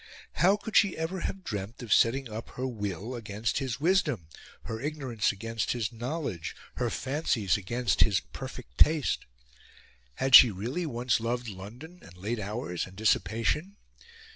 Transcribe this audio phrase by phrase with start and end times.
[0.37, 4.29] How could she ever have dreamt of setting up her will against his wisdom,
[4.63, 9.27] her ignorance against his knowledge, her fancies against his perfect taste?
[10.15, 13.75] Had she really once loved London and late hours and dissipation?